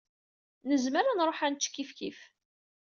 Nezmer 0.69 1.05
ad 1.07 1.15
nṛuḥ 1.17 1.39
ad 1.41 1.51
nečč 1.51 1.65
kifkif. 1.69 2.19